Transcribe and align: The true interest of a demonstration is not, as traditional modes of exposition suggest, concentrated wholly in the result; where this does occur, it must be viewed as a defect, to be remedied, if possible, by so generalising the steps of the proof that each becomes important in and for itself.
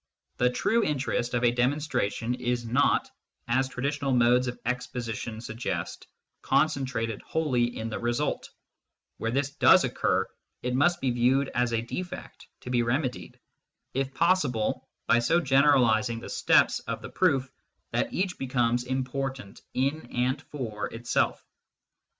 The 0.37 0.49
true 0.49 0.83
interest 0.83 1.35
of 1.35 1.43
a 1.43 1.51
demonstration 1.51 2.33
is 2.33 2.65
not, 2.65 3.11
as 3.47 3.69
traditional 3.69 4.11
modes 4.13 4.47
of 4.47 4.57
exposition 4.65 5.39
suggest, 5.39 6.07
concentrated 6.41 7.21
wholly 7.21 7.77
in 7.77 7.87
the 7.87 7.99
result; 7.99 8.49
where 9.17 9.29
this 9.29 9.51
does 9.51 9.83
occur, 9.83 10.27
it 10.63 10.73
must 10.73 11.01
be 11.01 11.11
viewed 11.11 11.49
as 11.49 11.71
a 11.71 11.83
defect, 11.83 12.47
to 12.61 12.71
be 12.71 12.81
remedied, 12.81 13.39
if 13.93 14.11
possible, 14.11 14.89
by 15.05 15.19
so 15.19 15.39
generalising 15.39 16.19
the 16.19 16.29
steps 16.29 16.79
of 16.87 17.03
the 17.03 17.09
proof 17.09 17.51
that 17.91 18.11
each 18.11 18.39
becomes 18.39 18.85
important 18.85 19.61
in 19.75 20.07
and 20.15 20.41
for 20.41 20.87
itself. 20.91 21.45